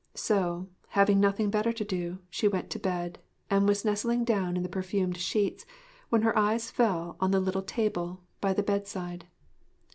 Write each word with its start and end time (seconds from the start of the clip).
So, 0.15 0.67
having 0.87 1.19
nothing 1.19 1.51
better 1.51 1.71
to 1.71 1.85
do, 1.85 2.17
she 2.31 2.47
went 2.47 2.71
to 2.71 2.79
bed, 2.79 3.19
and 3.51 3.67
was 3.67 3.85
nestling 3.85 4.23
down 4.23 4.57
in 4.57 4.63
the 4.63 4.67
perfumed 4.67 5.15
sheets 5.17 5.63
when 6.09 6.23
her 6.23 6.35
eyes 6.35 6.71
fell 6.71 7.17
on 7.19 7.29
the 7.29 7.39
little 7.39 7.61
table 7.61 8.23
by 8.41 8.53
the 8.53 8.63
bedside. 8.63 9.27